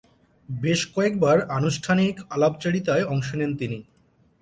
বেশ 0.49 0.81
কয়েকবার 0.95 1.37
আনুষ্ঠানিক 1.49 2.15
আলাপচারিতায় 2.29 3.05
অংশ 3.05 3.29
নেন 3.35 3.51
তিনি। 3.57 3.79